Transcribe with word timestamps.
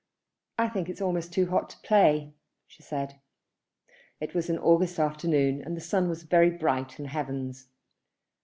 "I 0.57 0.67
think 0.67 0.89
it's 0.89 0.99
almost 0.99 1.31
too 1.31 1.51
hot 1.51 1.69
to 1.69 1.77
play," 1.87 2.33
she 2.65 2.81
said. 2.81 3.19
It 4.19 4.33
was 4.33 4.49
an 4.49 4.57
August 4.57 4.97
afternoon, 4.97 5.61
and 5.61 5.77
the 5.77 5.79
sun 5.81 6.09
was 6.09 6.23
very 6.23 6.49
bright 6.49 6.97
in 6.97 7.03
the 7.03 7.09
heavens. 7.11 7.67